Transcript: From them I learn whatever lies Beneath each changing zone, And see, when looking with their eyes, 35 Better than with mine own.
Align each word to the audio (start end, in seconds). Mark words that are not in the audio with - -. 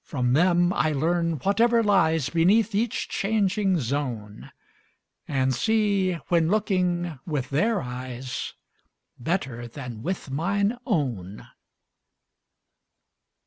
From 0.00 0.32
them 0.32 0.72
I 0.72 0.92
learn 0.92 1.40
whatever 1.40 1.82
lies 1.82 2.30
Beneath 2.30 2.74
each 2.74 3.06
changing 3.06 3.78
zone, 3.80 4.50
And 5.26 5.54
see, 5.54 6.14
when 6.28 6.48
looking 6.48 7.18
with 7.26 7.50
their 7.50 7.82
eyes, 7.82 8.54
35 9.18 9.24
Better 9.26 9.68
than 9.68 10.02
with 10.02 10.30
mine 10.30 10.78
own. 10.86 11.48